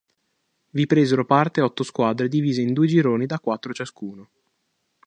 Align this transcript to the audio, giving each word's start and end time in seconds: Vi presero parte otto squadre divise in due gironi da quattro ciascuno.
Vi 0.71 0.87
presero 0.87 1.25
parte 1.25 1.61
otto 1.61 1.83
squadre 1.83 2.27
divise 2.27 2.61
in 2.61 2.73
due 2.73 2.87
gironi 2.87 3.27
da 3.27 3.39
quattro 3.39 3.71
ciascuno. 3.71 4.29